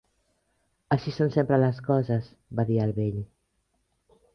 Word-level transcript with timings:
"Així 0.95 1.13
són 1.19 1.29
sempre 1.37 1.61
les 1.65 1.83
coses", 1.91 2.33
va 2.61 2.69
dir 2.75 2.83
el 2.89 2.99
vell. 3.01 3.25